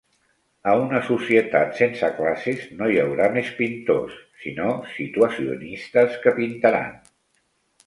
A 0.69 0.71
una 0.85 1.01
societat 1.09 1.75
sense 1.81 2.09
classes 2.21 2.63
no 2.79 2.89
hi 2.89 2.97
haurà 3.03 3.29
més 3.37 3.53
pintors, 3.61 4.17
sinó 4.47 4.73
situacionistes 4.97 6.19
que 6.27 6.37
pintaran. 6.43 7.01